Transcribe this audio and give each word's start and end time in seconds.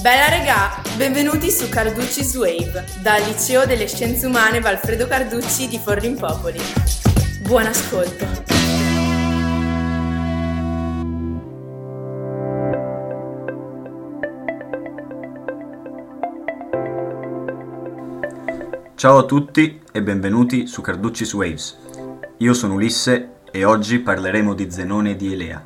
Bella 0.00 0.30
regà, 0.30 0.80
benvenuti 0.96 1.50
su 1.50 1.68
Carducci's 1.68 2.34
Wave, 2.34 2.86
dal 3.02 3.20
Liceo 3.22 3.66
delle 3.66 3.86
Scienze 3.86 4.26
Umane 4.26 4.58
Valfredo 4.58 5.06
Carducci 5.06 5.68
di 5.68 5.78
Forlimpopoli. 5.78 6.58
Buon 7.42 7.66
ascolto! 7.66 8.26
Ciao 18.94 19.18
a 19.18 19.24
tutti 19.24 19.82
e 19.92 20.02
benvenuti 20.02 20.66
su 20.66 20.80
Carducci's 20.80 21.34
Waves. 21.34 21.76
Io 22.38 22.54
sono 22.54 22.72
Ulisse 22.72 23.32
e 23.50 23.64
oggi 23.64 23.98
parleremo 23.98 24.54
di 24.54 24.70
Zenone 24.70 25.10
e 25.10 25.16
di 25.16 25.30
Elea. 25.34 25.62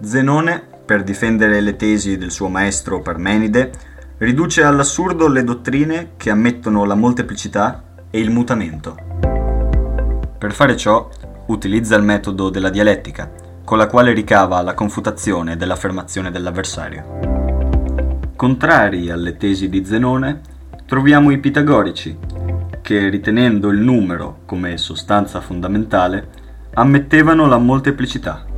Zenone 0.00 0.69
per 0.90 1.04
difendere 1.04 1.60
le 1.60 1.76
tesi 1.76 2.16
del 2.16 2.32
suo 2.32 2.48
maestro 2.48 3.00
Parmenide, 3.00 3.70
riduce 4.18 4.64
all'assurdo 4.64 5.28
le 5.28 5.44
dottrine 5.44 6.14
che 6.16 6.30
ammettono 6.30 6.84
la 6.84 6.96
molteplicità 6.96 7.84
e 8.10 8.18
il 8.18 8.32
mutamento. 8.32 8.96
Per 10.36 10.52
fare 10.52 10.76
ciò 10.76 11.08
utilizza 11.46 11.94
il 11.94 12.02
metodo 12.02 12.50
della 12.50 12.70
dialettica, 12.70 13.30
con 13.62 13.78
la 13.78 13.86
quale 13.86 14.12
ricava 14.12 14.60
la 14.62 14.74
confutazione 14.74 15.56
dell'affermazione 15.56 16.32
dell'avversario. 16.32 17.04
Contrari 18.34 19.10
alle 19.10 19.36
tesi 19.36 19.68
di 19.68 19.84
Zenone, 19.84 20.40
troviamo 20.86 21.30
i 21.30 21.38
pitagorici, 21.38 22.18
che 22.82 23.08
ritenendo 23.08 23.68
il 23.68 23.78
numero 23.78 24.40
come 24.44 24.76
sostanza 24.76 25.40
fondamentale, 25.40 26.30
ammettevano 26.74 27.46
la 27.46 27.58
molteplicità. 27.58 28.49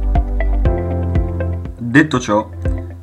Detto 1.93 2.19
ciò, 2.19 2.49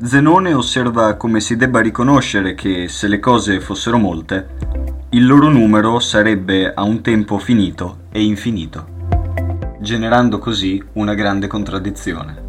Zenone 0.01 0.51
osserva 0.51 1.13
come 1.13 1.41
si 1.41 1.55
debba 1.55 1.79
riconoscere 1.79 2.55
che 2.55 2.87
se 2.87 3.07
le 3.07 3.19
cose 3.19 3.59
fossero 3.59 3.99
molte, 3.99 4.47
il 5.09 5.27
loro 5.27 5.47
numero 5.47 5.99
sarebbe 5.99 6.73
a 6.73 6.81
un 6.81 7.01
tempo 7.01 7.37
finito 7.37 8.05
e 8.11 8.23
infinito, 8.23 8.87
generando 9.79 10.39
così 10.39 10.83
una 10.93 11.13
grande 11.13 11.45
contraddizione. 11.45 12.41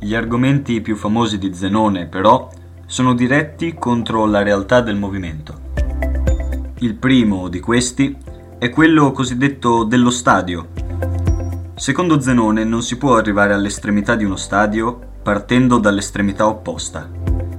Gli 0.00 0.16
argomenti 0.16 0.80
più 0.80 0.96
famosi 0.96 1.38
di 1.38 1.54
Zenone, 1.54 2.06
però, 2.06 2.50
sono 2.86 3.14
diretti 3.14 3.74
contro 3.74 4.26
la 4.26 4.42
realtà 4.42 4.80
del 4.80 4.96
movimento. 4.96 5.60
Il 6.80 6.94
primo 6.96 7.46
di 7.46 7.60
questi 7.60 8.16
è 8.58 8.70
quello 8.70 9.12
cosiddetto 9.12 9.84
dello 9.84 10.10
stadio. 10.10 10.70
Secondo 11.76 12.18
Zenone 12.18 12.64
non 12.64 12.82
si 12.82 12.98
può 12.98 13.14
arrivare 13.14 13.52
all'estremità 13.54 14.16
di 14.16 14.24
uno 14.24 14.34
stadio 14.34 15.12
partendo 15.24 15.78
dall'estremità 15.78 16.46
opposta, 16.46 17.08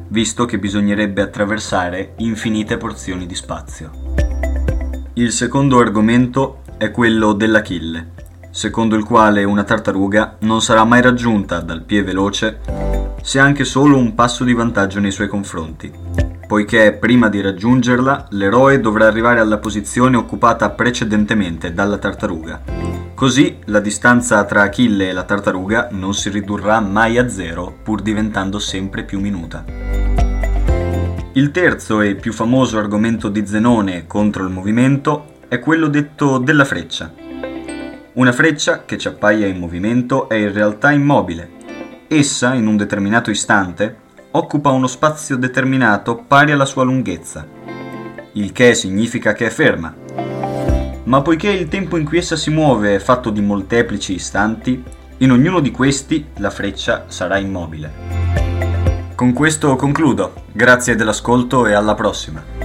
visto 0.09 0.45
che 0.45 0.59
bisognerebbe 0.59 1.23
attraversare 1.23 2.13
infinite 2.17 2.77
porzioni 2.77 3.25
di 3.25 3.33
spazio. 3.33 3.89
Il 5.13 5.31
secondo 5.31 5.79
argomento 5.79 6.61
è 6.77 6.91
quello 6.91 7.33
dell'Achille, 7.33 8.11
secondo 8.51 8.95
il 8.95 9.03
quale 9.03 9.43
una 9.43 9.63
tartaruga 9.63 10.35
non 10.41 10.61
sarà 10.61 10.83
mai 10.83 11.01
raggiunta 11.01 11.59
dal 11.59 11.81
piè 11.81 12.03
veloce 12.03 12.59
se 13.23 13.39
anche 13.39 13.63
solo 13.63 13.97
un 13.97 14.13
passo 14.13 14.43
di 14.43 14.53
vantaggio 14.53 14.99
nei 14.99 15.09
suoi 15.09 15.27
confronti, 15.27 15.91
poiché 16.47 16.93
prima 16.93 17.29
di 17.29 17.41
raggiungerla 17.41 18.27
l'eroe 18.29 18.79
dovrà 18.79 19.07
arrivare 19.07 19.39
alla 19.39 19.57
posizione 19.57 20.17
occupata 20.17 20.69
precedentemente 20.69 21.73
dalla 21.73 21.97
tartaruga 21.97 23.04
Così 23.15 23.59
la 23.67 23.79
distanza 23.79 24.43
tra 24.43 24.63
Achille 24.63 25.07
e 25.07 25.13
la 25.13 25.23
tartaruga 25.23 25.87
non 25.91 26.13
si 26.13 26.29
ridurrà 26.29 26.81
mai 26.81 27.17
a 27.17 27.29
zero, 27.29 27.73
pur 27.81 28.01
diventando 28.01 28.59
sempre 28.59 29.05
più 29.05 29.21
minuta. 29.21 29.63
Il 31.31 31.51
terzo 31.51 32.01
e 32.01 32.15
più 32.15 32.33
famoso 32.33 32.77
argomento 32.77 33.29
di 33.29 33.47
Zenone 33.47 34.05
contro 34.05 34.43
il 34.43 34.51
movimento 34.51 35.37
è 35.47 35.59
quello 35.59 35.87
detto 35.87 36.39
della 36.39 36.65
freccia. 36.65 37.13
Una 38.15 38.33
freccia 38.33 38.83
che 38.83 38.97
ci 38.97 39.07
appaia 39.07 39.47
in 39.47 39.59
movimento 39.59 40.27
è 40.27 40.35
in 40.35 40.51
realtà 40.51 40.91
immobile. 40.91 41.51
Essa, 42.07 42.53
in 42.53 42.67
un 42.67 42.75
determinato 42.75 43.31
istante, 43.31 43.95
occupa 44.31 44.71
uno 44.71 44.87
spazio 44.87 45.37
determinato 45.37 46.17
pari 46.27 46.51
alla 46.51 46.65
sua 46.65 46.83
lunghezza, 46.83 47.47
il 48.33 48.51
che 48.51 48.73
significa 48.73 49.31
che 49.31 49.45
è 49.45 49.49
ferma, 49.49 50.03
ma 51.05 51.21
poiché 51.21 51.49
il 51.49 51.67
tempo 51.67 51.97
in 51.97 52.05
cui 52.05 52.17
essa 52.17 52.35
si 52.35 52.49
muove 52.49 52.95
è 52.95 52.99
fatto 52.99 53.29
di 53.29 53.41
molteplici 53.41 54.13
istanti, 54.13 54.83
in 55.17 55.31
ognuno 55.31 55.59
di 55.59 55.71
questi 55.71 56.27
la 56.37 56.49
freccia 56.49 57.05
sarà 57.07 57.37
immobile. 57.37 58.33
Con 59.15 59.33
questo 59.33 59.75
concludo, 59.75 60.33
grazie 60.51 60.95
dell'ascolto 60.95 61.67
e 61.67 61.73
alla 61.73 61.95
prossima. 61.95 62.64